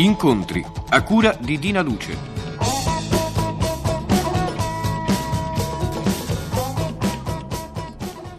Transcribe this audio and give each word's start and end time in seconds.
Incontri 0.00 0.64
a 0.88 1.02
cura 1.02 1.36
di 1.38 1.58
Dina 1.58 1.82
Luce. 1.82 2.16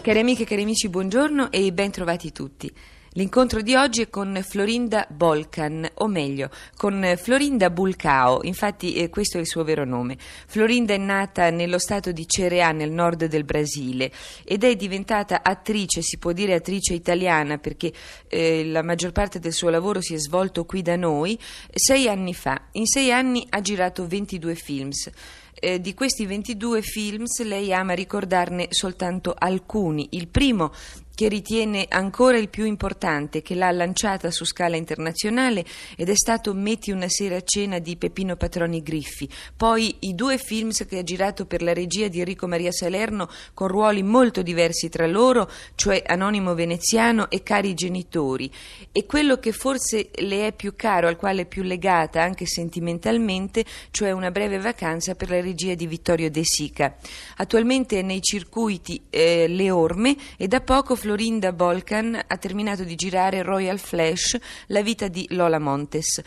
Cari 0.02 0.20
amiche 0.20 0.44
cari 0.46 0.64
amici, 0.64 0.90
buongiorno 0.90 1.52
e 1.52 1.72
ben 1.72 1.92
trovati 1.92 2.32
tutti. 2.32 2.74
L'incontro 3.16 3.62
di 3.62 3.76
oggi 3.76 4.04
è 4.04 4.10
con 4.10 4.40
Florinda 4.42 5.06
Bolcan, 5.10 5.86
o 5.96 6.08
meglio, 6.08 6.50
con 6.78 7.14
Florinda 7.18 7.70
Bulcao, 7.70 8.40
infatti 8.44 8.94
eh, 8.94 9.10
questo 9.10 9.36
è 9.36 9.42
il 9.42 9.48
suo 9.48 9.66
vero 9.66 9.84
nome. 9.84 10.16
Florinda 10.18 10.94
è 10.94 10.98
nata 10.98 11.50
nello 11.50 11.78
stato 11.78 12.14
di 12.14 12.26
Cereà, 12.26 12.72
nel 12.72 12.90
nord 12.90 13.26
del 13.26 13.44
Brasile, 13.44 14.10
ed 14.46 14.64
è 14.64 14.78
diventata 14.78 15.44
attrice, 15.44 16.02
si 16.02 16.20
può 16.20 16.32
dire 16.32 16.54
attrice 16.54 16.94
italiana, 16.94 17.58
perché 17.58 17.92
eh, 18.30 18.64
la 18.64 18.82
maggior 18.82 19.12
parte 19.12 19.40
del 19.40 19.52
suo 19.52 19.68
lavoro 19.68 20.00
si 20.00 20.14
è 20.14 20.18
svolto 20.18 20.64
qui 20.64 20.82
da 20.82 20.96
noi, 20.96 21.38
sei 21.74 22.08
anni 22.08 22.34
fa. 22.34 22.62
In 22.72 22.86
sei 22.86 23.12
anni 23.12 23.46
ha 23.50 23.60
girato 23.60 24.08
22 24.08 24.56
films. 24.56 25.10
Eh, 25.54 25.82
di 25.82 25.94
questi 25.94 26.26
22 26.26 26.82
films 26.82 27.44
lei 27.44 27.74
ama 27.74 27.94
ricordarne 27.94 28.68
soltanto 28.70 29.36
alcuni. 29.38 30.08
Il 30.12 30.30
primo 30.30 30.72
che 31.14 31.28
ritiene 31.28 31.86
ancora 31.90 32.38
il 32.38 32.50
più 32.50 32.66
importante, 32.66 33.42
che 33.42 33.56
l'ha 33.56 33.72
lanciata 33.72 34.32
su 34.32 34.46
scala 34.46 34.76
internazionale 34.76 35.66
ed 35.96 36.10
è 36.10 36.16
stato 36.16 36.54
Metti 36.54 36.92
una 36.92 37.10
sera 37.10 37.38
a 37.38 37.44
cena 37.44 37.80
di 37.80 37.98
Peppino 37.98 38.36
Patroni 38.36 38.82
Griffi. 38.82 39.30
Poi 39.56 39.96
i 40.00 40.16
due 40.16 40.38
films 40.38 40.86
che 40.86 41.00
ha 41.00 41.04
girato 41.04 41.46
per 41.46 41.62
la 41.62 41.74
regia 41.74 42.08
di 42.08 42.20
Enrico 42.20 42.48
Maria 42.48 42.72
Salerno 42.72 43.30
con 43.54 43.68
ruoli 43.68 44.04
molto 44.04 44.42
diversi 44.42 44.90
tra 44.90 45.08
loro, 45.08 45.50
cioè 45.76 46.02
Anonimo 46.06 46.54
Veneziano 46.54 47.30
e 47.30 47.44
Cari 47.44 47.74
Genitori. 47.74 48.52
E 48.92 49.06
quello 49.06 49.38
che 49.38 49.52
forse 49.52 50.10
le 50.16 50.48
è 50.48 50.54
più 50.54 50.76
caro, 50.76 51.08
al 51.08 51.18
quale 51.18 51.44
è 51.44 51.46
più 51.46 51.64
legata 51.64 52.22
anche 52.22 52.46
sentimentalmente, 52.46 53.66
cioè 53.92 54.12
Una 54.12 54.32
breve 54.32 54.60
vacanza 54.60 55.16
per 55.16 55.30
la 55.30 55.42
regia 55.42 55.74
di 55.74 55.88
Vittorio 55.88 56.30
De 56.30 56.44
Sica. 56.44 56.96
Attualmente 57.38 58.00
è 58.00 58.02
nei 58.02 58.22
circuiti 58.22 59.04
eh, 59.10 59.48
Le 59.48 59.72
Orme 59.72 60.16
e 60.38 60.48
da 60.48 60.62
poco 60.62 60.96
Florinda 61.02 61.52
Bolcan 61.52 62.26
ha 62.28 62.38
terminato 62.38 62.84
di 62.84 62.94
girare 62.94 63.42
Royal 63.42 63.80
Flash, 63.80 64.38
la 64.68 64.84
vita 64.84 65.08
di 65.08 65.26
Lola 65.32 65.58
Montes. 65.58 66.22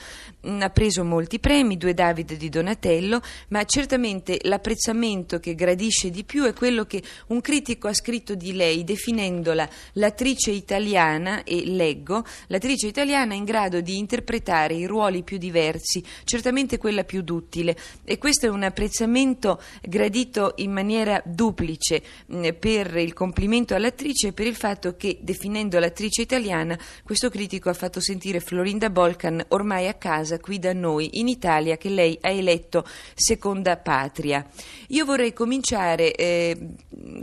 Mm, 0.49 0.63
ha 0.63 0.71
preso 0.71 1.05
molti 1.05 1.39
premi, 1.39 1.77
due 1.77 1.95
David 1.95 2.35
di 2.35 2.49
Donatello, 2.49 3.23
ma 3.51 3.63
certamente 3.67 4.39
l'apprezzamento 4.43 5.39
che 5.39 5.55
gradisce 5.55 6.11
di 6.11 6.25
più 6.25 6.43
è 6.43 6.53
quello 6.53 6.87
che 6.87 7.05
un 7.29 7.41
critico 7.41 7.87
ha 7.87 7.95
scritto 7.95 8.35
di 8.35 8.53
lei, 8.53 8.83
definendola 8.83 9.69
l'attrice 9.93 10.51
italiana, 10.51 11.45
e 11.45 11.67
leggo, 11.67 12.25
l'attrice 12.49 12.89
italiana 12.89 13.35
in 13.35 13.45
grado 13.45 13.81
di 13.81 13.97
interpretare 13.97 14.75
i 14.75 14.87
ruoli 14.87 15.23
più 15.23 15.39
diversi, 15.39 16.03
certamente 16.25 16.79
quella 16.79 17.05
più 17.05 17.23
duttile. 17.23 17.77
E 18.03 18.19
questo 18.19 18.47
è 18.47 18.49
un 18.49 18.65
apprezzamento 18.65 19.63
gradito 19.83 20.55
in 20.57 20.73
maniera 20.73 21.23
duplice 21.25 22.03
mm, 22.33 22.49
per 22.59 22.97
il 22.97 23.13
complimento 23.13 23.77
all'attrice 23.77 24.29
e 24.29 24.33
per 24.33 24.49
il 24.49 24.63
fatto 24.65 24.97
che, 24.97 25.19
definendo 25.21 25.79
l'attrice 25.79 26.23
italiana, 26.23 26.79
questo 27.03 27.29
critico 27.29 27.69
ha 27.69 27.75
fatto 27.75 28.01
sentire 28.01 28.41
Florinda 28.41 28.89
Bolcan 28.89 29.45
ormai 29.49 29.89
a 29.89 29.93
casa 29.93 30.41
qui 30.41 30.59
da 30.59 30.73
noi, 30.73 31.19
in 31.21 31.29
Italia, 31.29 31.77
che 31.77 31.91
lei 31.91 32.17
ha 32.23 32.31
eletto 32.31 32.83
seconda 33.15 33.77
patria. 33.77 34.43
Io 34.89 35.05
vorrei 35.05 35.35
cominciare 35.35 36.15
eh, 36.15 36.57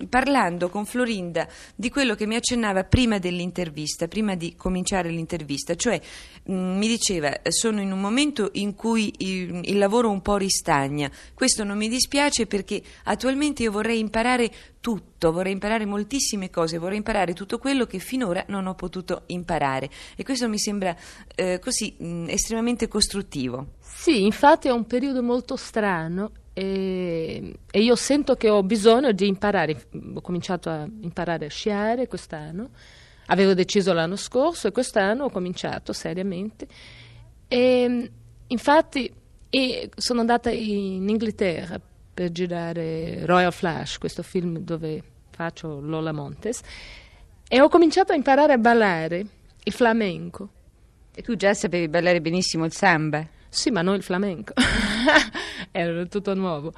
parlando 0.08 0.70
con 0.70 0.86
Florinda 0.86 1.48
di 1.74 1.90
quello 1.90 2.14
che 2.14 2.28
mi 2.28 2.36
accennava 2.36 2.84
prima 2.84 3.18
dell'intervista, 3.18 4.08
prima 4.08 4.36
di 4.36 4.54
cominciare 4.56 5.10
l'intervista, 5.10 5.74
cioè 5.74 6.00
mh, 6.44 6.54
mi 6.54 6.88
diceva 6.88 7.40
sono 7.50 7.82
in 7.82 7.92
un 7.92 8.00
momento 8.00 8.50
in 8.54 8.76
cui 8.76 9.12
il, 9.18 9.62
il 9.64 9.80
lavoro 9.80 10.12
un 10.12 10.22
po' 10.22 10.38
ristagna. 10.38 11.10
Questo 11.34 11.64
non 11.64 11.76
mi 11.76 11.90
dispiace 11.90 12.46
perché 12.46 12.84
attualmente 13.06 13.64
io 13.64 13.72
vorrei 13.72 13.98
imparare 13.98 14.52
tutto, 14.82 15.32
vorrei 15.32 15.54
imparare 15.54 15.86
moltissime 15.86 16.50
cose, 16.50 16.80
vorrei 16.80 16.98
imparare 16.98 17.34
tutto 17.34 17.60
quello 17.60 17.86
che 17.86 18.00
finora 18.00 18.44
non 18.48 18.66
ho 18.66 18.74
potuto 18.74 19.24
imparare 19.28 19.90
e 20.16 20.24
questo 20.24 20.50
mi 20.50 20.58
sembra 20.58 20.96
eh, 21.36 21.60
così 21.60 21.96
mh, 21.98 22.06
mm, 22.06 22.30
estremamente 22.30 22.88
costruttivo. 22.88 23.74
Sì, 23.80 24.26
infatti 24.26 24.68
è 24.68 24.72
un 24.72 24.86
periodo 24.88 25.22
molto 25.22 25.56
strano 25.56 26.32
e, 26.54 27.56
e, 27.70 27.82
io 27.82 27.96
sento 27.96 28.36
che 28.36 28.50
ho 28.50 28.64
bisogno 28.64 29.12
di 29.12 29.28
imparare. 29.28 29.86
Ho 30.16 30.22
cominciato 30.22 30.70
a 30.70 30.88
imparare 31.02 31.46
a 31.46 31.50
sciare 31.50 32.08
quest'anno, 32.08 32.72
avevo 33.28 33.54
deciso 33.54 33.94
l'anno 33.94 34.16
scorso 34.16 34.68
e 34.68 34.72
quest'anno 34.72 35.26
ho 35.26 35.30
cominciato 35.30 35.94
seriamente. 35.94 36.68
E, 37.48 38.12
infatti 38.48 39.14
e 39.54 39.90
sono 39.98 40.22
andata 40.22 40.50
in 40.50 41.08
Inghilterra 41.08 41.80
per 42.14 42.32
girare 42.32 43.26
Royal 43.26 43.54
Flash, 43.54 43.98
questo 43.98 44.24
film 44.24 44.60
dove 44.60 45.02
faccio 45.30 45.80
Lola 45.80 46.12
Montes, 46.12 46.60
e 47.48 47.62
ho 47.62 47.70
cominciato 47.70 48.12
a 48.12 48.16
imparare 48.16 48.52
a 48.54 48.58
ballare 48.58 49.26
il 49.64 49.74
flamenco. 49.74 50.50
E 51.14 51.22
tu 51.22 51.36
già 51.36 51.54
sapevi 51.54 51.90
ballare 51.90 52.22
benissimo 52.22 52.66
il 52.66 52.74
samba? 52.74 53.28
Sì, 53.50 53.70
ma 53.70 53.82
non 53.82 53.96
il 53.96 54.04
flamenco, 54.04 54.54
era 55.72 56.06
tutto 56.06 56.34
nuovo. 56.34 56.72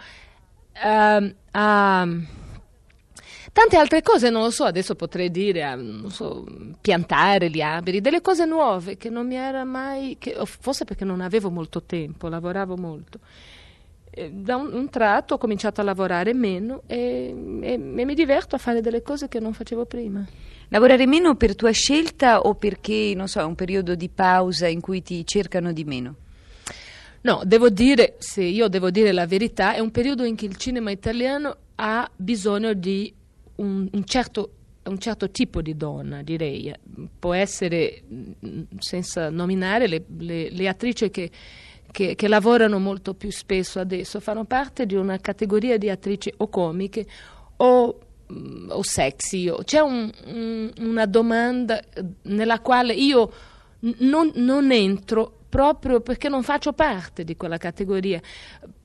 Uh, 0.84 1.24
uh, 1.24 1.36
tante 1.52 2.26
altre 3.78 4.02
cose 4.02 4.32
non 4.32 4.42
lo 4.42 4.50
so, 4.50 4.64
adesso 4.64 4.96
potrei 4.96 5.30
dire, 5.30 5.72
uh, 5.72 6.10
so, 6.10 6.44
piantare 6.82 7.52
gli 7.52 7.62
alberi, 7.62 8.02
delle 8.02 8.22
cose 8.22 8.46
nuove 8.46 8.98
che 8.98 9.10
non 9.10 9.28
mi 9.28 9.36
era 9.36 9.64
mai, 9.66 10.16
che, 10.18 10.36
forse 10.46 10.84
perché 10.84 11.06
non 11.06 11.22
avevo 11.22 11.52
molto 11.52 11.84
tempo, 11.84 12.28
lavoravo 12.28 12.76
molto 12.76 13.20
da 14.32 14.56
un, 14.56 14.74
un, 14.74 14.90
tratto 14.90 15.36
ho 15.36 15.38
cominciato 15.38 15.82
a 15.82 15.84
lavorare 15.84 16.34
meno 16.34 16.84
e, 16.86 17.34
e, 17.62 17.74
e, 17.74 17.78
mi 17.78 18.14
diverto 18.14 18.56
a 18.56 18.60
fare 18.60 18.82
delle 18.82 19.02
cose 19.02 19.28
che 19.28 19.40
non 19.40 19.54
facevo 19.54 19.86
prima. 19.86 20.26
Lavorare 20.70 21.06
meno 21.06 21.36
per 21.36 21.56
tua 21.56 21.72
scelta 21.72 22.42
o 22.42 22.56
perché, 22.56 23.14
non 23.16 23.28
so, 23.28 23.40
è 23.40 23.44
un 23.44 23.56
periodo 23.56 23.96
di 23.96 24.10
pausa 24.10 24.68
in 24.68 24.82
cui 24.82 25.02
ti 25.02 25.26
cercano 25.26 25.72
di 25.72 25.84
meno? 25.84 26.16
No, 27.22 27.42
devo 27.46 27.70
dire, 27.70 28.16
se 28.20 28.44
io 28.44 28.68
devo 28.68 28.92
dire 28.92 29.12
la 29.12 29.26
verità, 29.26 29.74
è 29.74 29.80
un 29.80 29.92
periodo 29.92 30.24
in 30.24 30.36
cui 30.36 30.48
il 30.48 30.58
cinema 30.58 30.92
italiano 30.92 31.56
ha 31.76 32.10
bisogno 32.16 32.74
di 32.74 33.14
un, 33.56 33.88
un 33.92 34.06
certo 34.06 34.50
un 34.84 35.00
certo 35.00 35.30
tipo 35.30 35.62
di 35.62 35.78
donna, 35.78 36.22
direi. 36.24 36.74
Può 37.18 37.34
essere, 37.34 38.04
senza 38.80 39.30
nominare, 39.30 39.88
le, 39.88 40.04
le, 40.18 40.50
le 40.50 40.68
attrici 40.68 41.10
che 41.10 41.32
che, 41.94 42.16
che, 42.16 42.28
lavorano 42.28 42.80
molto 42.80 43.14
più 43.14 43.32
spesso 43.32 43.80
adesso, 43.80 44.20
fanno 44.20 44.46
parte 44.46 44.88
di 44.88 44.96
una 44.96 45.20
categoria 45.20 45.78
di 45.78 45.92
attrici 45.92 46.34
o 46.38 46.50
comiche 46.50 47.06
o, 47.58 48.00
mm, 48.34 48.72
o 48.72 48.82
sexy. 48.82 49.54
C'è 49.64 49.80
un, 49.80 50.12
un, 50.26 50.74
una 50.80 51.06
domanda 51.06 51.80
nella 52.24 52.60
quale 52.62 52.94
io 52.94 53.32
non, 54.00 54.32
non 54.34 54.72
entro 54.72 55.42
proprio 55.48 56.02
perché 56.02 56.30
non 56.30 56.42
faccio 56.42 56.74
parte 56.74 57.24
di 57.24 57.38
quella 57.38 57.58
categoria, 57.58 58.20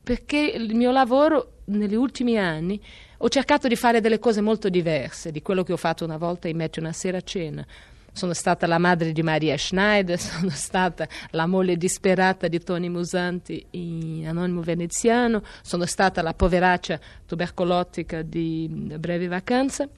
perché 0.02 0.52
il 0.54 0.74
mio 0.74 0.90
lavoro 0.90 1.52
negli 1.64 1.94
ultimi 1.94 2.38
anni 2.38 2.78
ho 3.16 3.28
cercato 3.30 3.68
di 3.68 3.76
fare 3.76 4.02
delle 4.02 4.18
cose 4.18 4.42
molto 4.42 4.68
diverse 4.68 5.32
di 5.32 5.40
quello 5.40 5.62
che 5.62 5.72
ho 5.72 5.78
fatto 5.78 6.04
una 6.04 6.18
volta 6.18 6.46
in 6.46 6.56
Metti 6.56 6.78
una 6.78 6.92
sera 6.92 7.16
a 7.16 7.22
cena 7.22 7.66
sono 8.12 8.32
stata 8.32 8.66
la 8.66 8.78
madre 8.78 9.12
di 9.12 9.22
Maria 9.22 9.56
Schneider, 9.56 10.18
sono 10.20 10.50
stata 10.50 11.06
la 11.30 11.46
moglie 11.46 11.76
disperata 11.76 12.48
di 12.48 12.58
Tony 12.60 12.88
Musanti 12.88 13.64
in 13.70 14.26
Anonimo 14.26 14.60
Veneziano, 14.60 15.42
sono 15.62 15.86
stata 15.86 16.22
la 16.22 16.34
poveraccia 16.34 16.98
tubercolotica 17.26 18.22
di 18.22 18.68
Breve 18.98 19.28
Vacanze. 19.28 19.88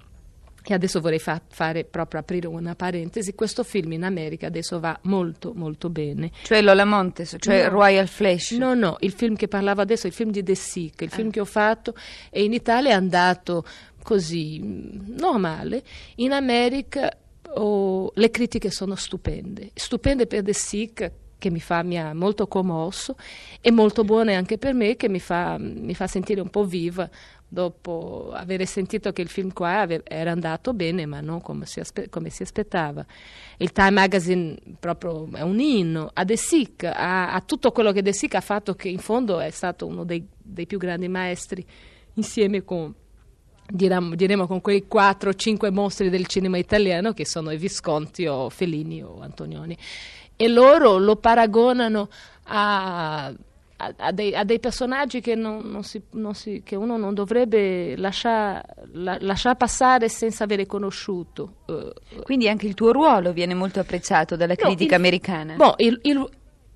E 0.62 0.74
adesso 0.74 1.00
vorrei 1.00 1.18
fa- 1.18 1.40
fare 1.48 1.84
proprio 1.84 2.20
aprire 2.20 2.46
una 2.46 2.74
parentesi. 2.74 3.34
Questo 3.34 3.64
film 3.64 3.92
in 3.92 4.04
America 4.04 4.46
adesso 4.46 4.78
va 4.78 4.98
molto 5.04 5.52
molto 5.54 5.88
bene. 5.88 6.30
Cioè 6.42 6.60
Lola 6.60 6.84
Montes, 6.84 7.36
cioè 7.38 7.64
no. 7.64 7.70
Royal 7.70 8.06
Flash? 8.06 8.52
No, 8.52 8.74
no, 8.74 8.96
il 9.00 9.12
film 9.12 9.36
che 9.36 9.48
parlavo 9.48 9.80
adesso 9.80 10.06
il 10.06 10.12
film 10.12 10.30
di 10.30 10.42
De 10.42 10.54
Sica, 10.54 11.04
il 11.04 11.10
ah. 11.12 11.16
film 11.16 11.30
che 11.30 11.40
ho 11.40 11.46
fatto 11.46 11.94
e 12.28 12.44
in 12.44 12.52
Italia 12.52 12.90
è 12.90 12.92
andato 12.92 13.64
così 14.02 14.60
normale. 14.62 15.82
In 16.16 16.32
America 16.32 17.10
oh, 17.54 18.12
le 18.14 18.30
critiche 18.30 18.70
sono 18.70 18.94
stupende, 18.94 19.70
stupende 19.74 20.26
per 20.26 20.42
The 20.42 20.52
Sick 20.52 21.12
che 21.40 21.50
mi, 21.50 21.60
fa, 21.60 21.82
mi 21.82 21.98
ha 21.98 22.14
molto 22.14 22.46
commosso 22.46 23.16
e 23.60 23.70
molto 23.70 24.04
buone 24.04 24.34
anche 24.34 24.58
per 24.58 24.74
me 24.74 24.94
che 24.96 25.08
mi 25.08 25.20
fa, 25.20 25.56
mi 25.58 25.94
fa 25.94 26.06
sentire 26.06 26.40
un 26.40 26.50
po' 26.50 26.64
viva 26.64 27.08
dopo 27.52 28.30
aver 28.32 28.64
sentito 28.64 29.12
che 29.12 29.22
il 29.22 29.28
film 29.28 29.52
qua 29.52 29.84
era 30.04 30.30
andato 30.30 30.72
bene 30.72 31.04
ma 31.06 31.20
non 31.20 31.40
come 31.40 31.66
si, 31.66 31.80
aspe- 31.80 32.08
come 32.08 32.30
si 32.30 32.42
aspettava. 32.42 33.04
Il 33.56 33.72
Time 33.72 33.90
Magazine 33.90 34.56
proprio 34.78 35.28
è 35.32 35.40
un 35.40 35.58
inno 35.58 36.10
a 36.12 36.22
De 36.24 36.36
Sick, 36.36 36.84
a, 36.84 37.32
a, 37.32 37.40
tutto 37.40 37.72
quello 37.72 37.90
che 37.90 38.02
De 38.02 38.12
Sick 38.12 38.36
ha 38.36 38.40
fatto 38.40 38.74
che 38.74 38.88
in 38.88 38.98
fondo 38.98 39.40
è 39.40 39.50
stato 39.50 39.86
uno 39.86 40.04
dei, 40.04 40.24
dei 40.38 40.66
più 40.66 40.78
grandi 40.78 41.08
maestri 41.08 41.66
insieme 42.14 42.62
con 42.62 42.94
diremo, 43.70 44.14
diremo 44.14 44.46
con 44.46 44.60
quei 44.60 44.86
4-5 44.90 45.72
mostri 45.72 46.10
del 46.10 46.26
cinema 46.26 46.58
italiano 46.58 47.12
che 47.12 47.26
sono 47.26 47.50
i 47.50 47.56
Visconti 47.56 48.26
o 48.26 48.48
Fellini 48.50 49.02
o 49.02 49.20
Antonioni. 49.20 49.76
E 50.36 50.48
loro 50.48 50.98
lo 50.98 51.16
paragonano 51.16 52.08
a 52.44 53.32
a, 53.96 54.12
dei, 54.12 54.34
a, 54.34 54.44
dei, 54.44 54.60
personaggi 54.60 55.20
che, 55.20 55.34
non, 55.34 55.62
non 55.64 55.82
si, 55.82 56.02
non 56.10 56.34
si, 56.34 56.62
che 56.62 56.76
uno 56.76 56.98
non 56.98 57.14
dovrebbe 57.14 57.96
lasciare 57.96 58.62
la, 58.92 59.16
lasciar 59.20 59.56
passare 59.56 60.08
senza 60.08 60.44
avere 60.44 60.66
conosciuto. 60.66 61.54
Uh, 61.66 62.22
Quindi 62.22 62.48
anche 62.48 62.66
il 62.66 62.74
tuo 62.74 62.92
ruolo 62.92 63.32
viene 63.32 63.54
molto 63.54 63.80
apprezzato 63.80 64.36
dalla 64.36 64.54
critica 64.54 64.96
il, 64.96 65.00
americana. 65.00 65.54
Boh, 65.54 65.74
il, 65.78 65.98
il, 66.02 66.28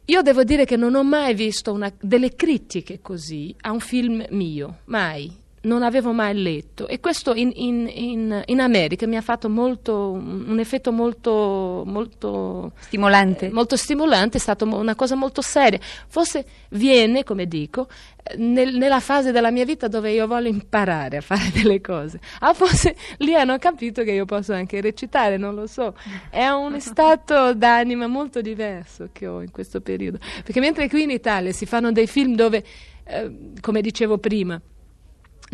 io 0.06 0.22
devo 0.22 0.44
dire 0.44 0.64
che 0.64 0.76
non 0.76 0.94
ho 0.94 1.04
mai 1.04 1.34
visto 1.34 1.72
una, 1.72 1.92
delle 2.00 2.34
critiche 2.34 3.00
così 3.02 3.54
a 3.60 3.70
un 3.70 3.80
film 3.80 4.24
mio, 4.30 4.78
mai 4.86 5.42
non 5.64 5.82
avevo 5.82 6.12
mai 6.12 6.34
letto 6.40 6.86
e 6.88 7.00
questo 7.00 7.34
in, 7.34 7.50
in, 7.54 7.90
in, 7.92 8.42
in 8.46 8.60
America 8.60 9.06
mi 9.06 9.16
ha 9.16 9.20
fatto 9.20 9.48
molto, 9.48 10.10
un 10.12 10.58
effetto 10.58 10.92
molto, 10.92 11.82
molto 11.86 12.72
stimolante. 12.78 13.46
Eh, 13.46 13.50
molto 13.50 13.76
stimolante, 13.76 14.38
è 14.38 14.40
stata 14.40 14.64
una 14.64 14.94
cosa 14.94 15.14
molto 15.14 15.42
seria. 15.42 15.78
Forse 16.06 16.44
viene, 16.70 17.24
come 17.24 17.46
dico, 17.46 17.88
nel, 18.36 18.76
nella 18.76 19.00
fase 19.00 19.32
della 19.32 19.50
mia 19.50 19.64
vita 19.64 19.88
dove 19.88 20.10
io 20.10 20.26
voglio 20.26 20.48
imparare 20.48 21.18
a 21.18 21.20
fare 21.20 21.50
delle 21.52 21.80
cose. 21.80 22.20
Ah, 22.40 22.54
forse 22.54 22.96
lì 23.18 23.34
hanno 23.34 23.58
capito 23.58 24.02
che 24.02 24.12
io 24.12 24.24
posso 24.24 24.52
anche 24.52 24.80
recitare, 24.80 25.36
non 25.36 25.54
lo 25.54 25.66
so. 25.66 25.94
È 26.30 26.46
un 26.48 26.78
stato 26.80 27.54
d'anima 27.54 28.06
molto 28.06 28.40
diverso 28.40 29.08
che 29.12 29.26
ho 29.26 29.40
in 29.40 29.50
questo 29.50 29.80
periodo. 29.80 30.18
Perché 30.42 30.60
mentre 30.60 30.88
qui 30.88 31.02
in 31.02 31.10
Italia 31.10 31.52
si 31.52 31.66
fanno 31.66 31.92
dei 31.92 32.06
film 32.06 32.34
dove, 32.34 32.64
eh, 33.04 33.52
come 33.60 33.80
dicevo 33.80 34.18
prima, 34.18 34.60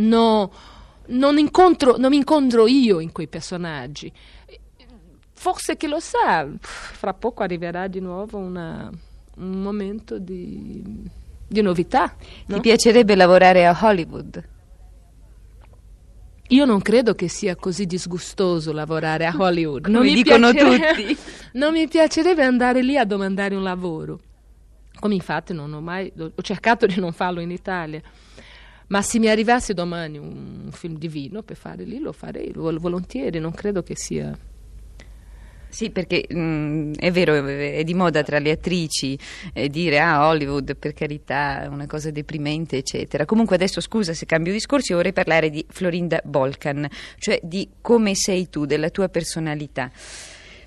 no, 0.00 0.52
non, 1.06 1.38
incontro, 1.38 1.96
non 1.96 2.10
mi 2.10 2.16
incontro 2.16 2.66
io 2.66 3.00
in 3.00 3.12
quei 3.12 3.28
personaggi. 3.28 4.12
Forse 5.32 5.76
chi 5.76 5.86
lo 5.86 6.00
sa, 6.00 6.46
fra 6.60 7.14
poco 7.14 7.42
arriverà 7.42 7.86
di 7.86 8.00
nuovo 8.00 8.36
una, 8.36 8.90
un 9.36 9.62
momento 9.62 10.18
di, 10.18 10.82
di 11.46 11.62
novità. 11.62 12.14
No? 12.46 12.56
Ti 12.56 12.60
piacerebbe 12.60 13.14
lavorare 13.14 13.66
a 13.66 13.78
Hollywood? 13.80 14.48
Io 16.48 16.64
non 16.64 16.80
credo 16.82 17.14
che 17.14 17.28
sia 17.28 17.54
così 17.54 17.86
disgustoso 17.86 18.72
lavorare 18.72 19.24
a 19.24 19.34
Hollywood. 19.36 19.86
Non 19.86 20.02
mi 20.02 20.14
dicono 20.14 20.52
tutti. 20.52 21.16
Non 21.52 21.72
mi 21.72 21.88
piacerebbe 21.88 22.44
andare 22.44 22.80
lì 22.80 22.96
a 22.96 23.04
domandare 23.04 23.56
un 23.56 23.64
lavoro. 23.64 24.20
Come 25.00 25.14
infatti 25.14 25.52
non 25.52 25.72
ho 25.72 25.80
mai 25.80 26.12
ho 26.14 26.42
cercato 26.42 26.86
di 26.86 27.00
non 27.00 27.12
farlo 27.12 27.40
in 27.40 27.50
Italia. 27.50 28.00
Ma 28.90 29.02
se 29.02 29.20
mi 29.20 29.28
arrivasse 29.28 29.72
domani 29.72 30.18
un 30.18 30.68
film 30.72 30.98
divino 30.98 31.42
per 31.42 31.56
fare 31.56 31.84
lì, 31.84 32.00
lo 32.00 32.12
farei 32.12 32.50
volentieri, 32.52 33.38
non 33.38 33.52
credo 33.52 33.82
che 33.82 33.96
sia... 33.96 34.36
Sì, 35.68 35.90
perché 35.90 36.26
mh, 36.28 36.36
mm, 36.36 36.92
è 36.94 37.12
vero, 37.12 37.46
è 37.46 37.84
di 37.84 37.94
moda 37.94 38.24
tra 38.24 38.40
le 38.40 38.50
attrici 38.50 39.16
eh, 39.52 39.68
dire 39.68 40.00
ah 40.00 40.26
Hollywood 40.26 40.74
per 40.74 40.94
carità 40.94 41.62
è 41.62 41.66
una 41.66 41.86
cosa 41.86 42.10
deprimente 42.10 42.78
eccetera. 42.78 43.24
Comunque 43.24 43.54
adesso 43.54 43.80
scusa 43.80 44.12
se 44.12 44.26
cambio 44.26 44.52
discorso, 44.52 44.90
io 44.90 44.96
vorrei 44.96 45.12
parlare 45.12 45.48
di 45.48 45.64
Florinda 45.68 46.20
Bolkan, 46.24 46.88
cioè 47.18 47.38
di 47.44 47.68
come 47.80 48.16
sei 48.16 48.48
tu, 48.50 48.66
della 48.66 48.90
tua 48.90 49.08
personalità. 49.08 49.88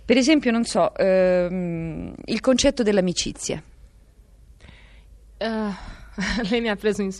Per 0.05 0.15
esempio, 0.15 0.51
non 0.51 0.63
so, 0.63 0.95
ehm, 0.95 2.13
il 2.23 2.39
concetto 2.39 2.83
dell'amicizia. 2.83 3.61
Uh 5.39 6.01
Lei 6.49 6.61
mi 6.61 6.69
ha 6.69 6.75
preso 6.75 7.01
in, 7.01 7.11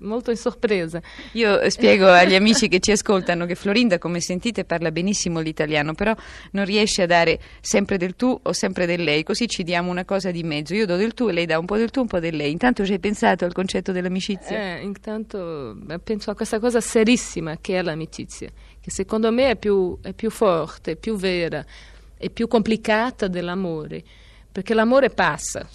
molto 0.00 0.30
in 0.30 0.36
sorpresa. 0.36 1.00
Io 1.32 1.68
spiego 1.70 2.08
agli 2.10 2.34
amici 2.34 2.68
che 2.68 2.80
ci 2.80 2.90
ascoltano 2.90 3.46
che 3.46 3.54
Florinda, 3.54 3.98
come 3.98 4.20
sentite, 4.20 4.64
parla 4.64 4.90
benissimo 4.90 5.40
l'italiano, 5.40 5.94
però 5.94 6.14
non 6.52 6.64
riesce 6.64 7.02
a 7.02 7.06
dare 7.06 7.40
sempre 7.60 7.96
del 7.96 8.14
tu 8.14 8.38
o 8.42 8.52
sempre 8.52 8.86
del 8.86 9.02
lei, 9.02 9.22
così 9.22 9.48
ci 9.48 9.62
diamo 9.62 9.90
una 9.90 10.04
cosa 10.04 10.30
di 10.30 10.42
mezzo. 10.42 10.74
Io 10.74 10.86
do 10.86 10.96
del 10.96 11.14
tu 11.14 11.28
e 11.28 11.32
lei 11.32 11.46
dà 11.46 11.58
un 11.58 11.66
po' 11.66 11.76
del 11.76 11.90
tu, 11.90 12.00
un 12.00 12.06
po' 12.06 12.20
del 12.20 12.36
lei. 12.36 12.50
Intanto 12.50 12.84
ci 12.84 12.92
hai 12.92 12.98
pensato 12.98 13.44
al 13.44 13.52
concetto 13.52 13.92
dell'amicizia? 13.92 14.76
Eh, 14.76 14.82
intanto 14.82 15.76
penso 16.04 16.30
a 16.30 16.34
questa 16.34 16.58
cosa 16.58 16.80
serissima 16.80 17.56
che 17.60 17.78
è 17.78 17.82
l'amicizia, 17.82 18.50
che 18.80 18.90
secondo 18.90 19.32
me 19.32 19.50
è 19.50 19.56
più, 19.56 19.98
è 20.02 20.12
più 20.12 20.30
forte, 20.30 20.96
più 20.96 21.16
vera, 21.16 21.64
è 22.16 22.28
più 22.30 22.48
complicata 22.48 23.28
dell'amore, 23.28 24.02
perché 24.50 24.74
l'amore 24.74 25.10
passa 25.10 25.66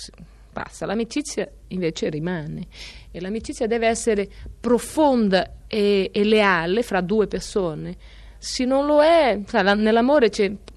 passa, 0.58 0.88
l'amicizia 0.88 1.48
invece 1.68 2.10
rimane 2.10 2.66
e 3.12 3.22
l'amicizia 3.22 3.68
deve 3.68 3.88
essere 3.88 4.28
profonda 4.60 5.52
e, 5.68 6.10
e 6.12 6.24
leale 6.24 6.82
fra 6.82 7.02
due 7.02 7.28
persone. 7.28 7.96
Se 8.40 8.66
non 8.66 8.88
lo 8.88 9.04
è, 9.04 9.40
nell'amore 9.76 10.32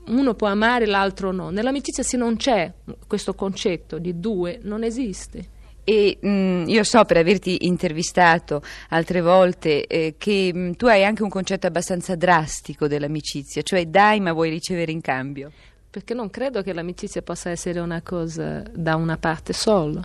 uno 0.08 0.34
può 0.34 0.48
amare, 0.48 0.84
l'altro 0.86 1.30
no. 1.30 1.50
Nell'amicizia 1.50 2.02
se 2.02 2.16
non 2.18 2.36
c'è 2.36 2.70
questo 3.06 3.34
concetto 3.34 3.98
di 3.98 4.18
due, 4.20 4.58
non 4.62 4.82
esiste. 4.82 5.58
E 5.82 6.18
mh, 6.20 6.28
mm, 6.28 6.68
io 6.68 6.84
so 6.84 7.04
per 7.04 7.16
averti 7.16 7.66
intervistato 7.66 8.62
altre 8.90 9.22
volte 9.22 9.86
eh, 9.86 10.14
che 10.18 10.50
mh, 10.52 10.58
mm, 10.58 10.72
tu 10.72 10.86
hai 10.86 11.04
anche 11.04 11.22
un 11.22 11.30
concetto 11.30 11.66
abbastanza 11.66 12.16
drastico 12.16 12.86
dell'amicizia, 12.86 13.62
cioè 13.62 13.86
dai 13.86 14.20
ma 14.20 14.32
vuoi 14.32 14.50
ricevere 14.50 14.92
in 14.92 15.00
cambio 15.00 15.50
perché 15.90 16.14
non 16.14 16.30
credo 16.30 16.62
che 16.62 16.72
l'amicizia 16.72 17.20
possa 17.20 17.50
essere 17.50 17.80
una 17.80 18.00
cosa 18.00 18.62
da 18.72 18.94
una 18.94 19.18
parte 19.18 19.52
sola. 19.52 20.00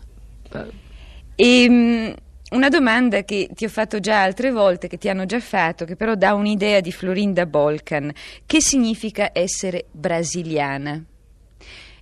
E, 1.36 1.64
ehm, 1.64 2.16
una 2.52 2.70
domanda 2.70 3.24
che 3.24 3.50
ti 3.54 3.66
ho 3.66 3.70
fatto 3.70 4.00
già 4.00 4.22
altre 4.22 4.52
volte, 4.52 4.88
che 4.88 4.98
ti 4.98 5.10
hanno 5.10 5.26
già 5.26 5.40
fatto, 5.40 5.86
che 5.86 5.96
però 5.96 6.16
dà 6.16 6.34
un'idea 6.34 6.80
di 6.80 6.92
Florinda 6.92 7.46
Bolkan. 7.46 8.12
Che 8.46 8.62
significa 8.62 9.30
essere 9.34 9.86
brasiliana? 9.92 11.04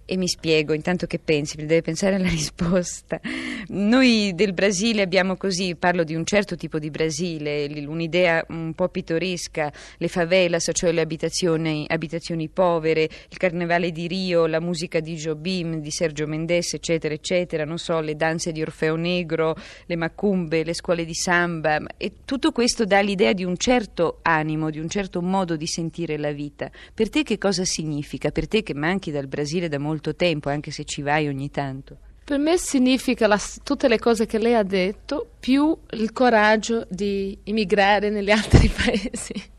E 0.06 0.18
mi 0.18 0.28
spiego, 0.28 0.74
intanto 0.74 1.08
che 1.08 1.18
pensi, 1.18 1.56
deve 1.56 1.82
pensare 1.82 2.16
alla 2.16 2.28
risposta. 2.30 3.22
Noi 3.70 4.34
del 4.36 4.54
Brasile 4.54 5.02
abbiamo 5.02 5.38
così, 5.38 5.76
parlo 5.76 6.04
di 6.04 6.14
un 6.14 6.26
certo 6.26 6.58
tipo 6.58 6.78
di 6.78 6.90
Brasile, 6.90 7.72
un'idea 7.86 8.44
un 8.50 8.74
po' 8.74 8.90
pittoresca, 8.90 9.72
le 9.98 10.08
favelas, 10.10 10.70
cioè 10.74 10.92
le 10.92 11.00
abitazioni, 11.00 11.86
abitazioni 11.88 12.50
povere, 12.50 13.04
il 13.04 13.38
carnevale 13.38 13.92
di 13.92 14.08
Rio, 14.08 14.46
la 14.46 14.60
musica 14.60 15.00
di 15.00 15.16
Jobim, 15.16 15.80
di 15.80 15.92
Sergio 15.92 16.28
Mendes, 16.28 16.74
eccetera, 16.74 17.14
eccetera, 17.14 17.64
non 17.64 17.78
so, 17.78 18.02
le 18.02 18.18
danze 18.18 18.52
di 18.52 18.62
Orfeo 18.62 18.98
Negro, 18.98 19.56
le 19.86 19.96
macumbe, 19.96 20.66
le 20.66 20.74
scuole 20.74 21.06
di 21.06 21.16
samba, 21.16 21.80
e 21.96 22.12
tutto 22.26 22.52
questo 22.52 22.84
dà 22.84 23.00
l'idea 23.00 23.32
di 23.32 23.46
un 23.46 23.56
certo 23.56 24.20
animo, 24.24 24.70
di 24.70 24.80
un 24.80 24.90
certo 24.90 25.22
modo 25.22 25.56
di 25.56 25.66
sentire 25.66 26.18
la 26.18 26.32
vita. 26.32 26.70
Per 26.94 27.10
te 27.10 27.24
che 27.24 27.38
cosa 27.38 27.64
significa? 27.64 28.32
Per 28.32 28.50
te 28.50 28.64
che 28.64 28.74
manchi 28.74 29.10
dal 29.10 29.28
Brasile 29.28 29.70
da 29.70 29.80
molto 29.80 29.92
molto 29.94 30.16
tempo, 30.16 30.50
anche 30.50 30.72
se 30.72 30.84
ci 30.84 31.02
vai 31.04 31.28
ogni 31.28 31.52
tanto. 31.52 31.98
Per 32.26 32.40
me 32.40 32.58
significa 32.58 33.28
la, 33.28 33.40
tutte 33.64 33.88
le 33.88 34.00
cose 34.00 34.26
che 34.26 34.40
lei 34.40 34.56
ha 34.56 34.64
detto, 34.64 35.30
più 35.40 35.78
il 35.92 36.12
coraggio 36.12 36.86
di 36.90 37.38
immigrare 37.44 38.10
negli 38.10 38.32
altri 38.32 38.70
paesi. 38.70 39.52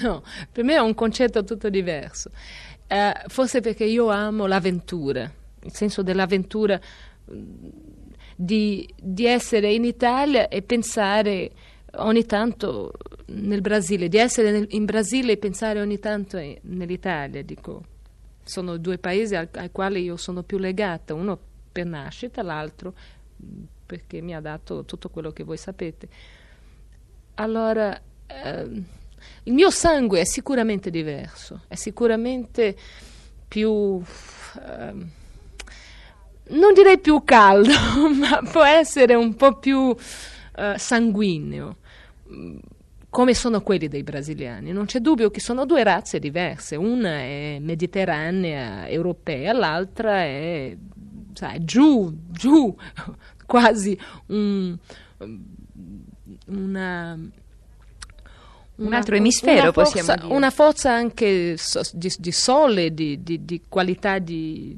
no, 0.00 0.22
per 0.50 0.64
me 0.64 0.74
è 0.74 0.80
un 0.80 0.94
concetto 0.94 1.44
tutto 1.44 1.70
diverso. 1.70 2.30
Eh, 2.86 3.12
forse 3.28 3.60
perché 3.60 3.84
io 3.84 4.08
amo 4.08 4.46
l'avventura, 4.46 5.30
il 5.62 5.72
senso 5.72 6.02
dell'avventura 6.02 6.80
mm, 7.30 7.68
di, 8.34 8.88
di 9.00 9.26
essere 9.26 9.72
in 9.72 9.84
Italia 9.84 10.48
e 10.48 10.62
pensare 10.62 11.50
ogni 11.96 12.24
tanto 12.24 12.92
nel 13.26 13.60
Brasile, 13.60 14.08
di 14.08 14.16
essere 14.16 14.50
nel, 14.50 14.66
in 14.70 14.84
Brasile 14.84 15.32
e 15.32 15.36
pensare 15.36 15.80
ogni 15.80 15.98
tanto 15.98 16.38
nell'Italia, 16.62 17.42
dico 17.42 17.84
sono 18.44 18.76
due 18.76 18.98
paesi 18.98 19.34
al, 19.34 19.48
ai 19.52 19.70
quali 19.70 20.02
io 20.02 20.16
sono 20.16 20.42
più 20.42 20.58
legata, 20.58 21.14
uno 21.14 21.38
per 21.70 21.86
nascita, 21.86 22.42
l'altro 22.42 22.94
mm, 23.44 23.62
perché 23.86 24.20
mi 24.20 24.34
ha 24.34 24.40
dato 24.40 24.84
tutto 24.84 25.08
quello 25.08 25.32
che 25.32 25.44
voi 25.44 25.56
sapete. 25.56 26.08
Allora, 27.34 27.98
ehm, 28.26 28.84
il 29.44 29.52
mio 29.52 29.70
sangue 29.70 30.20
è 30.20 30.24
sicuramente 30.24 30.90
diverso, 30.90 31.62
è 31.68 31.74
sicuramente 31.74 32.76
più... 33.48 34.02
Ehm, 34.66 35.10
non 36.44 36.74
direi 36.74 36.98
più 36.98 37.22
caldo, 37.24 37.72
ma 38.18 38.42
può 38.50 38.64
essere 38.64 39.14
un 39.14 39.34
po' 39.36 39.58
più 39.58 39.94
eh, 40.56 40.74
sanguigno 40.76 41.76
come 43.12 43.34
sono 43.34 43.60
quelli 43.60 43.88
dei 43.88 44.02
brasiliani. 44.02 44.72
Non 44.72 44.86
c'è 44.86 45.00
dubbio 45.00 45.30
che 45.30 45.38
sono 45.38 45.66
due 45.66 45.84
razze 45.84 46.18
diverse, 46.18 46.76
una 46.76 47.18
è 47.18 47.58
mediterranea, 47.60 48.88
europea, 48.88 49.52
l'altra 49.52 50.22
è 50.22 50.74
sai, 51.34 51.62
giù, 51.62 52.10
giù, 52.30 52.74
quasi 53.44 53.98
un, 54.28 54.74
una 56.46 57.18
un 58.86 58.92
altro 58.94 59.16
emisfero, 59.16 59.62
una 59.62 59.72
forza, 59.72 59.82
possiamo 59.82 60.22
dire. 60.22 60.34
Una 60.34 60.50
forza 60.50 60.92
anche 60.92 61.56
di, 61.92 62.14
di 62.18 62.32
sole, 62.32 62.94
di, 62.94 63.22
di, 63.22 63.44
di 63.44 63.62
qualità 63.68 64.18
di, 64.18 64.76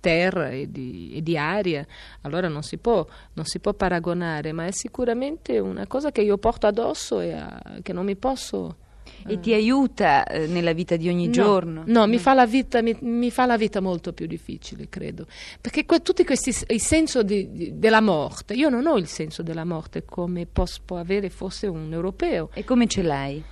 terra 0.00 0.50
e, 0.50 0.62
e 0.62 1.22
di, 1.22 1.38
aria. 1.38 1.86
Allora 2.22 2.48
non 2.48 2.62
si, 2.62 2.78
può, 2.78 3.06
non 3.34 3.44
si, 3.44 3.58
può, 3.58 3.72
paragonare, 3.72 4.52
ma 4.52 4.66
è 4.66 4.72
sicuramente 4.72 5.58
una 5.58 5.86
cosa 5.86 6.10
che 6.10 6.22
io 6.22 6.38
porto 6.38 6.66
addosso 6.66 7.20
e 7.20 7.32
a, 7.32 7.78
che 7.82 7.92
non 7.92 8.04
mi 8.04 8.16
posso 8.16 8.76
E 9.26 9.36
mm. 9.36 9.40
ti 9.40 9.52
aiuta 9.52 10.24
eh, 10.24 10.46
nella 10.46 10.72
vita 10.72 10.96
di 10.96 11.08
ogni 11.08 11.26
no, 11.26 11.32
giorno? 11.32 11.82
No, 11.86 12.06
mm. 12.06 12.10
mi, 12.10 12.18
fa 12.18 12.46
vita, 12.46 12.82
mi, 12.82 12.96
mi, 13.00 13.30
fa 13.30 13.46
la 13.46 13.56
vita, 13.56 13.80
molto 13.80 14.12
più 14.12 14.26
difficile, 14.26 14.88
credo. 14.88 15.26
Perché 15.60 15.84
que, 15.84 16.00
tutti 16.00 16.24
questi, 16.24 16.54
il 16.68 16.80
senso 16.80 17.22
di, 17.22 17.50
di, 17.52 17.78
della 17.78 18.00
morte, 18.00 18.54
io 18.54 18.68
non 18.68 18.86
ho 18.86 18.96
il 18.96 19.06
senso 19.06 19.42
della 19.42 19.64
morte 19.64 20.04
come 20.04 20.46
posso, 20.46 20.80
può 20.84 20.98
avere 20.98 21.30
forse 21.30 21.66
un 21.66 21.92
europeo. 21.92 22.50
E 22.54 22.64
come 22.64 22.86
ce 22.86 23.02
l'hai? 23.02 23.42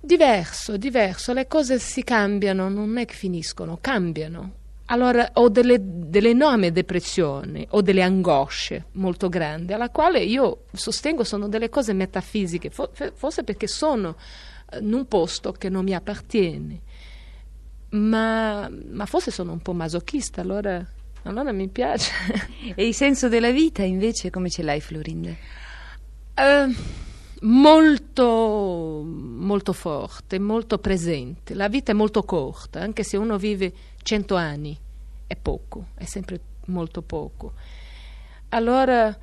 Diverso, 0.00 0.76
diverso, 0.76 1.32
le 1.32 1.46
cose 1.46 1.78
si 1.78 2.04
cambiano, 2.04 2.68
non 2.68 2.98
è 2.98 3.04
che 3.04 3.14
finiscono, 3.14 3.78
cambiano. 3.80 4.52
Allora 4.90 5.30
ho 5.34 5.50
delle, 5.50 5.78
delle 5.82 6.30
enormi 6.30 6.72
depressioni 6.72 7.66
o 7.70 7.82
delle 7.82 8.00
angosce 8.00 8.86
molto 8.92 9.28
grandi, 9.28 9.74
alla 9.74 9.90
quale 9.90 10.20
io 10.20 10.64
sostengo 10.72 11.24
sono 11.24 11.46
delle 11.46 11.68
cose 11.68 11.92
metafisiche, 11.92 12.70
forse 12.70 13.44
perché 13.44 13.66
sono 13.66 14.16
in 14.80 14.92
un 14.92 15.06
posto 15.06 15.52
che 15.52 15.68
non 15.68 15.84
mi 15.84 15.94
appartiene, 15.94 16.80
ma, 17.90 18.68
ma 18.68 19.06
forse 19.06 19.30
sono 19.30 19.52
un 19.52 19.60
po' 19.60 19.72
masochista, 19.72 20.40
allora, 20.40 20.86
allora 21.22 21.52
mi 21.52 21.68
piace. 21.68 22.12
E 22.74 22.86
il 22.86 22.94
senso 22.94 23.28
della 23.28 23.50
vita 23.50 23.82
invece 23.82 24.30
come 24.30 24.50
ce 24.50 24.62
l'hai 24.62 24.80
Florinda? 24.80 25.30
Uh, 26.34 26.74
molto, 27.46 29.02
molto 29.04 29.72
forte, 29.72 30.38
molto 30.38 30.78
presente. 30.78 31.54
La 31.54 31.68
vita 31.68 31.92
è 31.92 31.94
molto 31.94 32.22
corta, 32.24 32.80
anche 32.80 33.02
se 33.04 33.16
uno 33.16 33.38
vive 33.38 33.72
cento 34.02 34.36
anni, 34.36 34.78
è 35.26 35.36
poco, 35.36 35.88
è 35.94 36.04
sempre 36.04 36.40
molto 36.66 37.02
poco. 37.02 37.54
Allora, 38.50 39.16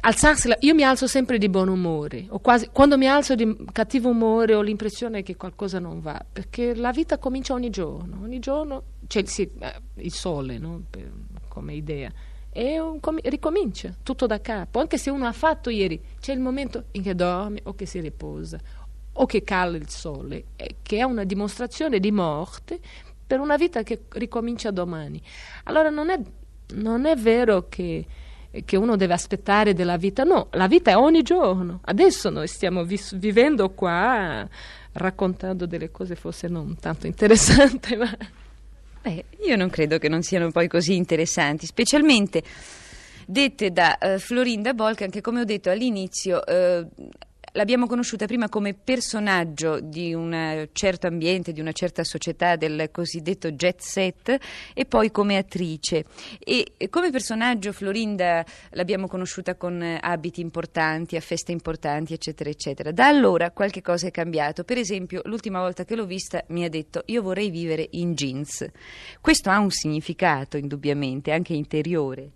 alzarsi, 0.00 0.50
io 0.60 0.74
mi 0.74 0.82
alzo 0.82 1.06
sempre 1.06 1.38
di 1.38 1.48
buon 1.48 1.68
umore, 1.68 2.26
o 2.28 2.38
quasi, 2.38 2.68
quando 2.72 2.98
mi 2.98 3.08
alzo 3.08 3.34
di 3.34 3.56
cattivo 3.72 4.08
umore 4.08 4.54
ho 4.54 4.62
l'impressione 4.62 5.22
che 5.22 5.36
qualcosa 5.36 5.78
non 5.78 6.00
va, 6.00 6.24
perché 6.30 6.74
la 6.74 6.92
vita 6.92 7.18
comincia 7.18 7.54
ogni 7.54 7.70
giorno, 7.70 8.20
ogni 8.22 8.38
giorno 8.38 8.82
c'è 9.06 9.24
sì, 9.24 9.50
eh, 9.58 9.80
il 9.94 10.12
sole 10.12 10.58
no? 10.58 10.82
per, 10.88 11.10
come 11.48 11.74
idea 11.74 12.12
e 12.52 12.80
un, 12.80 12.98
com- 12.98 13.20
ricomincia 13.22 13.94
tutto 14.02 14.26
da 14.26 14.40
capo, 14.40 14.80
anche 14.80 14.98
se 14.98 15.10
uno 15.10 15.26
ha 15.26 15.32
fatto 15.32 15.70
ieri, 15.70 16.00
c'è 16.20 16.32
il 16.32 16.40
momento 16.40 16.84
in 16.92 17.02
che 17.02 17.14
dorme 17.14 17.60
o 17.64 17.74
che 17.74 17.86
si 17.86 18.00
riposa 18.00 18.58
o 19.12 19.26
che 19.26 19.44
cala 19.44 19.76
il 19.76 19.88
sole, 19.88 20.44
eh, 20.56 20.76
che 20.82 20.98
è 20.98 21.02
una 21.02 21.24
dimostrazione 21.24 22.00
di 22.00 22.10
morte 22.10 22.80
per 23.26 23.38
una 23.38 23.56
vita 23.56 23.82
che 23.82 24.02
ricomincia 24.10 24.70
domani. 24.70 25.22
Allora 25.64 25.90
non 25.90 26.10
è, 26.10 26.18
non 26.74 27.06
è 27.06 27.14
vero 27.16 27.66
che 27.68 28.04
che 28.64 28.76
uno 28.76 28.96
deve 28.96 29.14
aspettare 29.14 29.74
della 29.74 29.96
vita, 29.96 30.24
no, 30.24 30.48
la 30.52 30.66
vita 30.66 30.90
è 30.90 30.96
ogni 30.96 31.22
giorno. 31.22 31.80
Adesso 31.84 32.30
noi 32.30 32.48
stiamo 32.48 32.84
vis- 32.84 33.16
vivendo 33.16 33.70
qua 33.70 34.46
raccontando 34.92 35.66
delle 35.66 35.90
cose 35.90 36.16
forse 36.16 36.48
non 36.48 36.76
tanto 36.80 37.06
interessanti, 37.06 37.94
ma 37.96 38.10
Beh, 39.02 39.24
io 39.46 39.56
non 39.56 39.70
credo 39.70 39.96
che 39.96 40.10
non 40.10 40.22
siano 40.22 40.50
poi 40.50 40.68
così 40.68 40.94
interessanti, 40.94 41.64
specialmente 41.64 42.42
dette 43.26 43.70
da 43.70 43.96
uh, 43.98 44.18
Florinda 44.18 44.74
Bolkan 44.74 45.08
che 45.08 45.22
come 45.22 45.40
ho 45.40 45.44
detto 45.44 45.70
all'inizio 45.70 46.42
uh, 46.44 46.86
l'abbiamo 47.52 47.86
conosciuta 47.86 48.26
prima 48.26 48.48
come 48.48 48.74
personaggio 48.74 49.80
di 49.80 50.14
un 50.14 50.68
certo 50.72 51.06
ambiente, 51.06 51.52
di 51.52 51.60
una 51.60 51.72
certa 51.72 52.04
società 52.04 52.56
del 52.56 52.90
cosiddetto 52.90 53.50
jet 53.52 53.80
set 53.80 54.38
e 54.74 54.84
poi 54.84 55.10
come 55.10 55.36
attrice. 55.36 56.04
E 56.38 56.74
come 56.90 57.10
personaggio 57.10 57.72
Florinda 57.72 58.44
l'abbiamo 58.70 59.06
conosciuta 59.06 59.54
con 59.56 59.98
abiti 60.00 60.40
importanti, 60.40 61.16
a 61.16 61.20
feste 61.20 61.52
importanti, 61.52 62.12
eccetera, 62.12 62.50
eccetera. 62.50 62.92
Da 62.92 63.06
allora 63.06 63.50
qualche 63.50 63.82
cosa 63.82 64.06
è 64.06 64.10
cambiato. 64.10 64.64
Per 64.64 64.78
esempio, 64.78 65.22
l'ultima 65.24 65.60
volta 65.60 65.84
che 65.84 65.94
l'ho 65.94 66.06
vista 66.06 66.42
mi 66.48 66.64
ha 66.64 66.68
detto 66.68 67.02
io 67.06 67.22
vorrei 67.22 67.50
vivere 67.50 67.86
in 67.92 68.14
jeans. 68.14 68.66
Questo 69.20 69.50
ha 69.50 69.58
un 69.58 69.70
significato, 69.70 70.56
indubbiamente, 70.56 71.32
anche 71.32 71.54
interiore. 71.54 72.32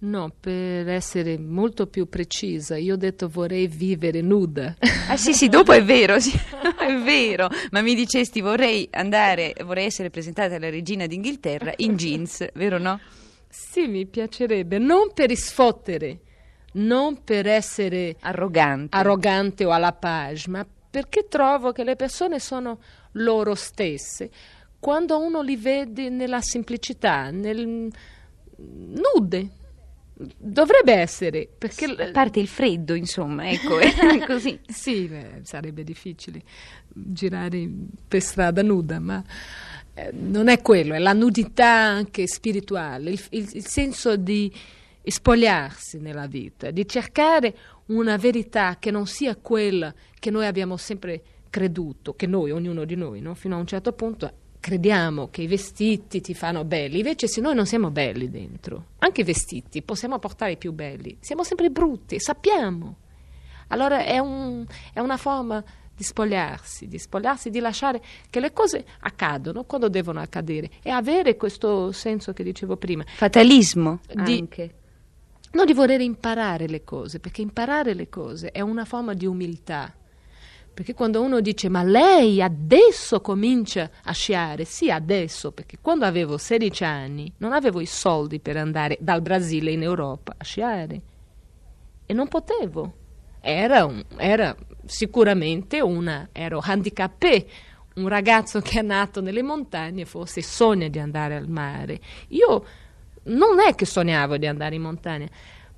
No, 0.00 0.32
per 0.38 0.88
essere 0.88 1.36
molto 1.38 1.88
più 1.88 2.08
precisa, 2.08 2.76
io 2.76 2.94
ho 2.94 2.96
detto 2.96 3.28
vorrei 3.28 3.66
vivere 3.66 4.20
nuda. 4.20 4.76
Ah 5.08 5.16
sì, 5.16 5.32
sì, 5.32 5.48
dopo 5.48 5.72
è 5.72 5.82
vero, 5.82 6.20
sì, 6.20 6.38
è 6.78 6.94
vero, 7.02 7.48
ma 7.72 7.80
mi 7.80 7.96
dicesti 7.96 8.40
vorrei 8.40 8.86
andare, 8.92 9.54
vorrei 9.64 9.86
essere 9.86 10.10
presentata 10.10 10.54
alla 10.54 10.70
regina 10.70 11.06
d'Inghilterra 11.06 11.72
in 11.78 11.96
jeans, 11.96 12.46
vero 12.54 12.78
no? 12.78 13.00
Sì, 13.48 13.88
mi 13.88 14.06
piacerebbe, 14.06 14.78
non 14.78 15.10
per 15.12 15.34
sfottere, 15.34 16.20
non 16.74 17.24
per 17.24 17.48
essere 17.48 18.14
arrogante, 18.20 18.96
arrogante 18.96 19.64
o 19.64 19.70
alla 19.70 19.92
page, 19.92 20.48
ma 20.48 20.64
perché 20.90 21.26
trovo 21.28 21.72
che 21.72 21.82
le 21.82 21.96
persone 21.96 22.38
sono 22.38 22.78
loro 23.12 23.56
stesse. 23.56 24.30
Quando 24.78 25.18
uno 25.18 25.42
li 25.42 25.56
vede 25.56 26.08
nella 26.08 26.40
semplicità, 26.40 27.30
nel 27.30 27.90
nude, 28.56 29.50
Dovrebbe 30.36 30.94
essere, 30.94 31.48
perché... 31.56 31.84
A 31.84 32.10
parte 32.10 32.40
il 32.40 32.48
freddo, 32.48 32.94
insomma, 32.94 33.48
ecco, 33.48 33.78
è 33.78 33.92
così. 34.26 34.58
sì, 34.66 35.06
beh, 35.06 35.42
sarebbe 35.44 35.84
difficile 35.84 36.42
girare 36.92 37.68
per 38.08 38.20
strada 38.20 38.62
nuda, 38.62 38.98
ma 38.98 39.22
eh, 39.94 40.10
non 40.12 40.48
è 40.48 40.60
quello, 40.60 40.94
è 40.94 40.98
la 40.98 41.12
nudità 41.12 41.70
anche 41.70 42.26
spirituale, 42.26 43.10
il, 43.10 43.22
il, 43.30 43.48
il 43.52 43.66
senso 43.66 44.16
di 44.16 44.52
spogliarsi 45.04 45.98
nella 45.98 46.26
vita, 46.26 46.72
di 46.72 46.86
cercare 46.88 47.56
una 47.86 48.16
verità 48.16 48.76
che 48.80 48.90
non 48.90 49.06
sia 49.06 49.36
quella 49.36 49.94
che 50.18 50.30
noi 50.30 50.46
abbiamo 50.46 50.76
sempre 50.76 51.22
creduto, 51.48 52.14
che 52.14 52.26
noi, 52.26 52.50
ognuno 52.50 52.84
di 52.84 52.96
noi, 52.96 53.20
no? 53.20 53.34
fino 53.34 53.54
a 53.54 53.58
un 53.60 53.66
certo 53.66 53.92
punto 53.92 54.32
crediamo 54.60 55.28
che 55.30 55.42
i 55.42 55.46
vestiti 55.46 56.20
ti 56.20 56.34
fanno 56.34 56.64
belli, 56.64 56.98
invece 56.98 57.28
se 57.28 57.40
noi 57.40 57.54
non 57.54 57.66
siamo 57.66 57.90
belli 57.90 58.30
dentro, 58.30 58.86
anche 58.98 59.22
i 59.22 59.24
vestiti 59.24 59.82
possiamo 59.82 60.18
portare 60.18 60.52
i 60.52 60.56
più 60.56 60.72
belli, 60.72 61.16
siamo 61.20 61.44
sempre 61.44 61.70
brutti, 61.70 62.20
sappiamo. 62.20 62.96
Allora 63.68 64.04
è, 64.04 64.18
un, 64.18 64.64
è 64.92 65.00
una 65.00 65.16
forma 65.16 65.62
di 65.94 66.04
spogliarsi, 66.04 66.86
di 66.86 66.98
spogliarsi, 66.98 67.50
di 67.50 67.58
lasciare 67.58 68.00
che 68.30 68.40
le 68.40 68.52
cose 68.52 68.84
accadono 69.00 69.64
quando 69.64 69.88
devono 69.88 70.20
accadere 70.20 70.70
e 70.82 70.90
avere 70.90 71.36
questo 71.36 71.90
senso 71.92 72.32
che 72.32 72.44
dicevo 72.44 72.76
prima. 72.76 73.04
Fatalismo 73.06 74.00
di, 74.24 74.38
anche. 74.38 74.74
Non 75.52 75.66
di 75.66 75.72
voler 75.72 76.00
imparare 76.00 76.68
le 76.68 76.84
cose, 76.84 77.18
perché 77.18 77.42
imparare 77.42 77.94
le 77.94 78.08
cose 78.08 78.50
è 78.52 78.60
una 78.60 78.84
forma 78.84 79.14
di 79.14 79.26
umiltà 79.26 79.92
perché 80.78 80.94
quando 80.94 81.20
uno 81.20 81.40
dice 81.40 81.68
ma 81.68 81.82
lei 81.82 82.40
adesso 82.40 83.20
comincia 83.20 83.90
a 84.04 84.12
sciare, 84.12 84.64
sì 84.64 84.92
adesso, 84.92 85.50
perché 85.50 85.78
quando 85.82 86.04
avevo 86.04 86.38
16 86.38 86.84
anni 86.84 87.32
non 87.38 87.52
avevo 87.52 87.80
i 87.80 87.86
soldi 87.86 88.38
per 88.38 88.56
andare 88.58 88.96
dal 89.00 89.20
Brasile 89.20 89.72
in 89.72 89.82
Europa 89.82 90.36
a 90.38 90.44
sciare 90.44 91.00
e 92.06 92.14
non 92.14 92.28
potevo. 92.28 92.92
Era, 93.40 93.86
un, 93.86 94.04
era 94.18 94.54
sicuramente 94.84 95.80
una, 95.80 96.28
ero 96.30 96.60
handicappé, 96.62 97.46
un 97.96 98.06
ragazzo 98.06 98.60
che 98.60 98.78
è 98.78 98.82
nato 98.82 99.20
nelle 99.20 99.42
montagne 99.42 100.04
forse 100.04 100.42
sogna 100.42 100.86
di 100.86 101.00
andare 101.00 101.34
al 101.34 101.48
mare. 101.48 101.98
Io 102.28 102.64
non 103.24 103.58
è 103.58 103.74
che 103.74 103.84
sognavo 103.84 104.36
di 104.36 104.46
andare 104.46 104.76
in 104.76 104.82
montagna, 104.82 105.26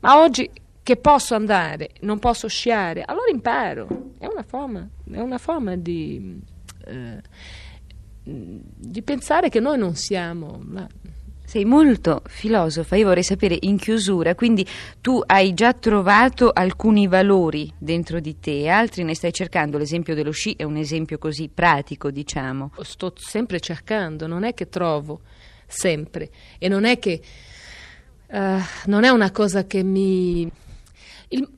ma 0.01 0.21
oggi 0.21 0.47
che 0.91 0.97
posso 0.97 1.37
andare, 1.37 1.91
non 2.01 2.19
posso 2.19 2.49
sciare, 2.49 3.05
allora 3.07 3.31
imparo. 3.31 4.15
È 4.19 4.27
una 4.27 4.43
forma, 4.43 4.89
è 5.09 5.21
una 5.21 5.39
forma 5.39 5.77
di, 5.77 6.37
eh, 6.85 7.23
di, 8.25 9.03
pensare 9.03 9.51
che 9.51 9.61
noi 9.61 9.79
non 9.79 9.95
siamo. 9.95 10.61
Ma... 10.65 10.89
Sei 11.45 11.65
molto 11.65 12.23
filosofa, 12.27 12.97
io 12.97 13.07
vorrei 13.07 13.23
sapere 13.23 13.57
in 13.61 13.77
chiusura, 13.77 14.35
quindi 14.35 14.67
tu 15.01 15.23
hai 15.25 15.55
già 15.55 15.73
trovato 15.73 16.51
alcuni 16.53 17.07
valori 17.07 17.73
dentro 17.79 18.19
di 18.19 18.41
te, 18.41 18.69
altri 18.69 19.05
ne 19.05 19.15
stai 19.15 19.33
cercando, 19.33 19.79
l'esempio 19.79 20.15
dello 20.15 20.31
sci 20.33 20.55
è 20.57 20.65
un 20.65 20.77
esempio 20.77 21.19
così 21.19 21.49
pratico, 21.53 22.11
diciamo. 22.11 22.73
Sto 22.81 23.13
sempre 23.17 23.61
cercando, 23.61 24.27
non 24.27 24.43
è 24.43 24.55
che 24.55 24.69
trovo 24.69 25.21
sempre 25.67 26.31
e 26.59 26.69
non 26.69 26.85
è 26.85 26.99
che 26.99 27.21
uh, 28.27 28.39
non 28.87 29.05
è 29.05 29.09
una 29.09 29.31
cosa 29.31 29.67
che 29.67 29.85
mi 29.85 30.51
il, 31.31 31.49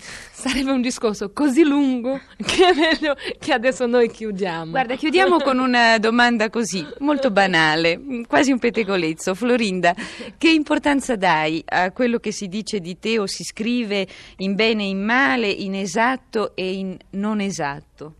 sarebbe 0.32 0.70
un 0.70 0.80
discorso 0.80 1.32
così 1.32 1.62
lungo 1.62 2.20
che 2.36 2.68
è 2.68 2.74
meglio 2.74 3.16
che 3.38 3.52
adesso 3.52 3.86
noi 3.86 4.10
chiudiamo. 4.10 4.70
Guarda, 4.70 4.96
chiudiamo 4.96 5.38
con 5.38 5.58
una 5.58 5.98
domanda 5.98 6.50
così, 6.50 6.86
molto 7.00 7.30
banale, 7.30 8.24
quasi 8.26 8.50
un 8.52 8.58
pettegolezzo. 8.58 9.34
Florinda, 9.34 9.94
che 10.36 10.50
importanza 10.50 11.16
dai 11.16 11.62
a 11.66 11.90
quello 11.92 12.18
che 12.18 12.32
si 12.32 12.48
dice 12.48 12.80
di 12.80 12.98
te 12.98 13.18
o 13.18 13.26
si 13.26 13.44
scrive 13.44 14.06
in 14.38 14.54
bene 14.54 14.84
e 14.84 14.88
in 14.88 15.04
male, 15.04 15.48
in 15.48 15.74
esatto 15.74 16.54
e 16.54 16.72
in 16.72 16.96
non 17.10 17.40
esatto? 17.40 18.16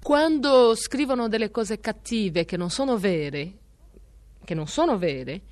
Quando 0.00 0.74
scrivono 0.74 1.28
delle 1.28 1.50
cose 1.50 1.80
cattive 1.80 2.44
che 2.44 2.56
non 2.56 2.70
sono 2.70 2.96
vere, 2.96 3.52
che 4.44 4.54
non 4.54 4.66
sono 4.66 4.96
vere, 4.96 5.42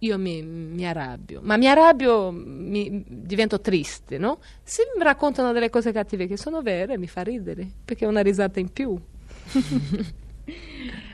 io 0.00 0.18
mi, 0.18 0.42
mi 0.42 0.86
arrabbio, 0.86 1.40
ma 1.42 1.56
mi 1.56 1.66
arrabbio, 1.66 2.30
mi, 2.30 3.02
divento 3.06 3.60
triste, 3.60 4.18
no? 4.18 4.38
Se 4.62 4.84
mi 4.96 5.02
raccontano 5.02 5.52
delle 5.52 5.70
cose 5.70 5.90
cattive 5.92 6.26
che 6.26 6.36
sono 6.36 6.60
vere, 6.62 6.98
mi 6.98 7.08
fa 7.08 7.22
ridere, 7.22 7.66
perché 7.84 8.04
è 8.04 8.08
una 8.08 8.20
risata 8.20 8.60
in 8.60 8.72
più. 8.72 8.96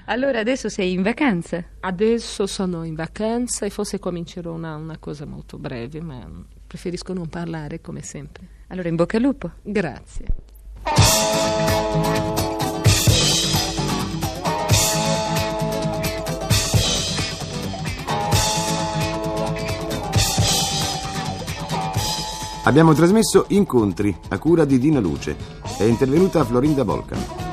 allora 0.07 0.41
adesso 0.41 0.69
sei 0.69 0.93
in 0.93 1.03
vacanza? 1.03 1.65
Adesso 1.81 2.47
sono 2.47 2.85
in 2.85 2.95
vacanza 2.95 3.65
e 3.65 3.71
forse 3.71 3.99
comincerò 3.99 4.53
una, 4.53 4.77
una 4.77 4.99
cosa 4.99 5.25
molto 5.25 5.57
breve, 5.57 6.03
ma 6.03 6.29
preferisco 6.67 7.15
non 7.15 7.29
parlare 7.29 7.81
come 7.81 8.03
sempre. 8.03 8.47
Allora 8.69 8.89
in 8.89 8.97
bocca 8.97 9.17
al 9.17 9.23
lupo. 9.23 9.51
Grazie. 9.63 10.27
Abbiamo 22.67 22.95
trasmesso 22.95 23.45
Incontri 23.49 24.17
a 24.29 24.39
cura 24.39 24.65
di 24.65 24.79
Dina 24.79 24.99
Luce. 24.99 25.37
È 25.77 25.83
intervenuta 25.83 26.45
Florinda 26.45 26.83
Volcan. 26.83 27.44